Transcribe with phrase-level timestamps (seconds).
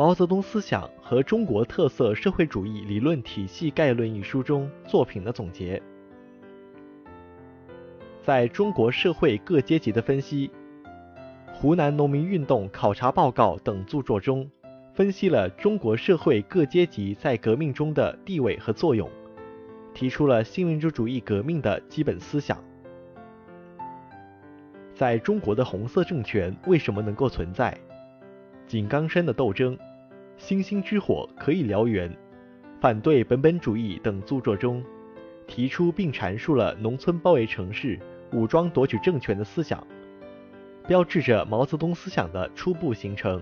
[0.00, 5.82] 毛泽东思想和中国特色社会主义理论体系概论》一书中作品的总结。
[8.22, 10.50] 在中国社会各阶级的分析、
[11.52, 14.50] 湖南农民运动考察报告等著作中，
[14.94, 19.06] 分析了中国社会各阶级在革命中的地位和作用，
[19.92, 22.56] 提出了新民主主义革命的基本思想。
[24.94, 27.78] 在中国的红色政权为什么能够存在？
[28.66, 29.76] 井冈山的斗争。
[30.40, 32.10] 星星之火可以燎原，
[32.80, 34.82] 反对本本主义等著作中，
[35.46, 37.98] 提出并阐述了农村包围城市、
[38.32, 39.86] 武装夺取政权的思想，
[40.88, 43.40] 标志着毛泽东思想的初步形成。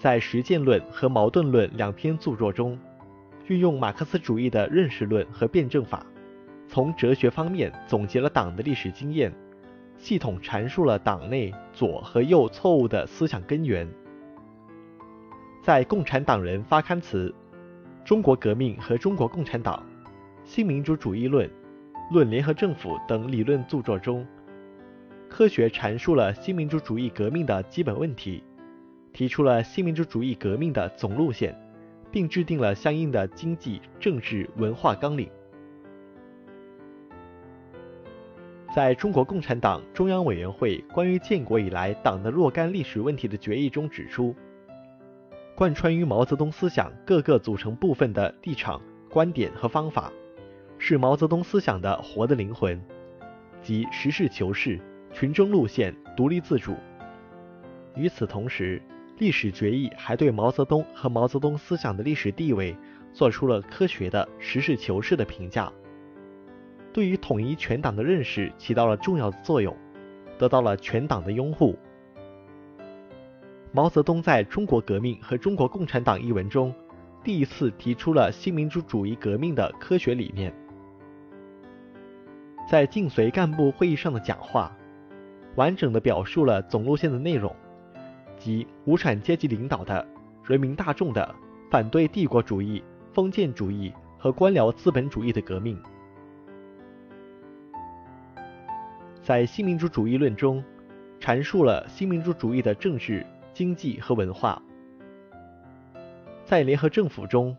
[0.00, 2.76] 在实践论和矛盾论两篇著作中，
[3.46, 6.04] 运用马克思主义的认识论和辩证法，
[6.66, 9.32] 从哲学方面总结了党的历史经验，
[9.96, 13.88] 系统阐述了党内左和右错误的思想根源。
[15.66, 17.28] 在《共产党人发刊词》
[18.06, 19.84] 《中国革命和中国共产党》
[20.44, 21.48] 《新民主主义论》
[22.14, 24.24] 《论联合政府》等理论著作中，
[25.28, 28.44] 科学阐述了新民主主义革命的基本问题，
[29.12, 31.52] 提出了新民主主义革命的总路线，
[32.12, 35.28] 并制定了相应的经济、政治、文化纲领。
[38.72, 44.32] 在中国共产党中央委员会关于建国以来党的若干历史问题的决议中指出。
[45.56, 50.12] 贯穿于毛泽东思想各个组成部分的立场、观点和方法，
[50.76, 52.78] 是毛泽东思想的活的灵魂，
[53.62, 54.78] 即实事求是、
[55.14, 56.76] 群众路线、独立自主。
[57.94, 58.82] 与此同时，
[59.16, 62.76] 历史决议还对毛泽东和毛泽东思想的历史地位
[63.14, 65.72] 做出了科学的实事求是的评价，
[66.92, 69.74] 对于统一全党的认识起到了重要的作用，
[70.36, 71.78] 得到了全党的拥护。
[73.76, 76.74] 毛泽东在中国革命和中国共产党一文中，
[77.22, 80.50] 第一次提出了新民主主义革命的科学理念。
[82.66, 84.74] 在晋绥干部会议上的讲话，
[85.56, 87.54] 完整的表述了总路线的内容，
[88.38, 90.08] 即无产阶级领导的、
[90.46, 91.34] 人民大众的
[91.70, 92.82] 反对帝国主义、
[93.12, 95.78] 封建主义和官僚资本主义的革命。
[99.20, 100.64] 在新民主主义论中，
[101.20, 103.22] 阐述了新民主主义的政治。
[103.56, 104.60] 经济和文化，
[106.44, 107.56] 在联合政府中，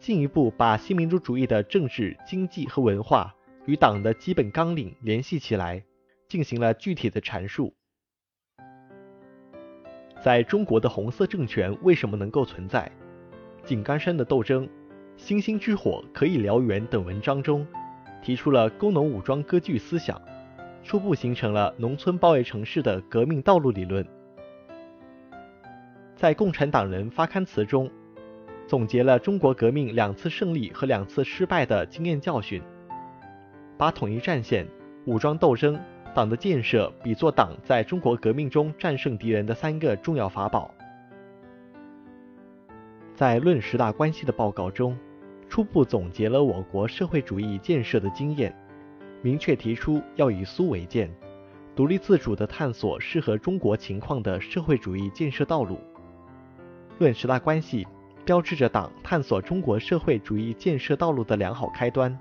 [0.00, 3.32] 进一步把新民主主义的政治、经济和文化
[3.64, 5.80] 与党的基本纲领联系起来，
[6.26, 7.72] 进行了具体的阐述。
[10.20, 12.90] 在中国的红色政权为什么能够存在？
[13.62, 14.68] 井冈山的斗争、
[15.16, 17.64] 星星之火可以燎原等文章中，
[18.20, 20.20] 提出了工农武装割据思想，
[20.82, 24.04] 初步形成了农村包围城市的革命道路理论。
[26.16, 27.90] 在《共产党人发刊词》中，
[28.66, 32.62] 总结了中国革命两次胜利和两次失败的经验教训，
[33.76, 34.66] 把统一战线、
[35.04, 35.78] 武装斗争、
[36.14, 40.70] 党的建设比作党在中国革命中战胜敌人的三个重要法宝。
[43.14, 44.98] 在《论十大关系》的报告中，
[45.50, 48.56] 初步总结了我国社会主义建设的经验，
[49.20, 51.10] 明确提出要以苏为鉴，
[51.74, 55.78] 独立自主地探索适合中国情况的社会主义建设道路。
[56.98, 57.86] 论十大关系，
[58.24, 62.18] 标志着党探索中国社会主义建设道路的良好开端。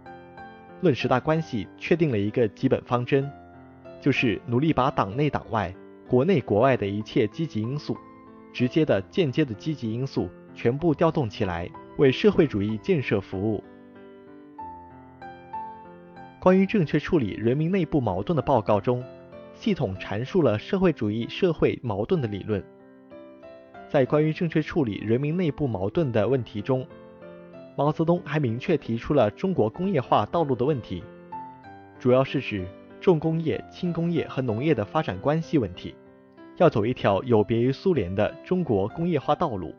[0.81, 3.31] 论十大关系确定了一个基本方针，
[4.01, 5.73] 就是努力把党内党外、
[6.09, 7.97] 国内国外的一切积极因素，
[8.51, 13.63] 直接的、间接的积极因素全部调动起来，为社会主义建设服务。
[16.41, 19.01] 关于正确处理人民内部矛盾的报告中，
[19.53, 22.61] 系统阐述了社会主义社会矛盾的理论。
[23.95, 26.85] 在关于正确处理人民内部矛盾的问题中，
[27.77, 31.01] 毛泽东还明确提出了中国工业化道路的问题，
[31.97, 32.67] 主要是指
[32.99, 35.95] 重工业、轻工业和农业的发展关系问题，
[36.57, 39.73] 要走一条有别于苏联的中国工业化道路。